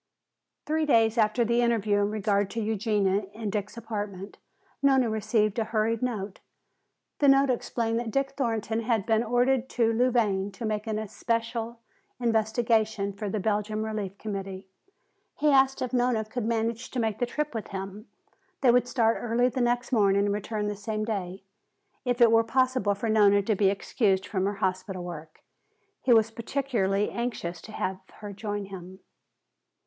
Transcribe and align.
Three 0.65 0.87
days 0.87 1.15
after 1.19 1.45
the 1.45 1.61
interview 1.61 1.99
in 1.99 2.09
regard 2.09 2.49
to 2.49 2.59
Eugenia 2.59 3.27
in 3.33 3.51
Dick's 3.51 3.77
apartment, 3.77 4.39
Nona 4.81 5.11
received 5.11 5.59
a 5.59 5.65
hurried 5.65 6.01
note. 6.01 6.39
The 7.19 7.27
note 7.27 7.51
explained 7.51 7.99
that 7.99 8.09
Dick 8.09 8.31
Thornton 8.31 8.79
had 8.79 9.05
been 9.05 9.23
ordered 9.23 9.69
to 9.69 9.93
Louvain 9.93 10.51
to 10.53 10.65
make 10.65 10.87
an 10.87 10.97
especial 10.97 11.81
investigation 12.19 13.13
for 13.13 13.29
the 13.29 13.39
Belgian 13.39 13.83
Relief 13.83 14.17
Committee. 14.17 14.65
He 15.35 15.49
asked 15.49 15.83
if 15.83 15.93
Nona 15.93 16.25
could 16.25 16.45
manage 16.45 16.89
to 16.89 16.99
make 16.99 17.19
the 17.19 17.27
trip 17.27 17.53
with 17.53 17.67
him. 17.67 18.07
They 18.61 18.71
would 18.71 18.87
start 18.87 19.19
early 19.21 19.49
the 19.49 19.61
next 19.61 19.91
morning 19.91 20.25
and 20.25 20.33
return 20.33 20.65
the 20.67 20.75
same 20.75 21.05
day. 21.05 21.43
If 22.05 22.19
it 22.21 22.31
were 22.31 22.43
possible 22.43 22.95
for 22.95 23.07
Nona 23.07 23.43
to 23.43 23.55
be 23.55 23.69
excused 23.69 24.25
from 24.25 24.45
her 24.47 24.55
hospital 24.55 25.03
work, 25.03 25.43
he 26.01 26.11
was 26.11 26.31
particularly 26.31 27.11
anxious 27.11 27.61
to 27.61 27.71
have 27.73 27.99
her 28.15 28.33
join 28.33 28.65
him. 28.65 29.01